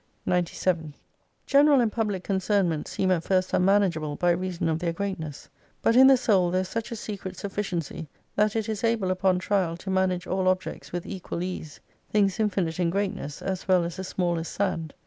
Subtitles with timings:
[0.25, 0.95] 97
[1.45, 5.47] General and public concernments seem at first unmanageable, by reason of their greatness;
[5.83, 9.37] but in the soul there is such a secret sufficiency, that it is able upon
[9.37, 11.79] trial, to manage all objects with equal ease;
[12.09, 14.91] things infinite in greatness as well as the smallest sand.